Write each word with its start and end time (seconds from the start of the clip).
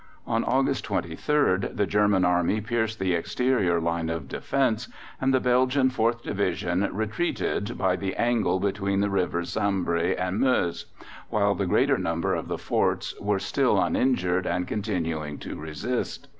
On 0.25 0.43
August 0.43 0.83
23rd, 0.87 1.75
the 1.77 1.85
German 1.85 2.25
Army 2.25 2.59
pierced 2.59 2.97
the 2.97 3.13
exterior 3.13 3.79
line 3.79 4.09
of 4.09 4.27
defence, 4.27 4.87
and 5.21 5.31
the 5.31 5.39
Belgian 5.39 5.91
4th 5.91 6.23
Division 6.23 6.89
retreated 6.91 7.77
by 7.77 7.95
the 7.95 8.15
angle 8.15 8.59
between 8.59 9.01
the 9.01 9.11
rivers 9.11 9.51
Sambre 9.51 10.17
and 10.19 10.39
Meuse, 10.39 10.87
while 11.29 11.53
the 11.53 11.67
greater 11.67 11.99
number 11.99 12.33
of 12.33 12.47
the 12.47 12.57
forts 12.57 13.13
were 13.19 13.37
still 13.37 13.79
uninjured 13.79 14.47
and 14.47 14.67
continuing 14.67 15.37
to 15.37 15.55
resist. 15.59 16.27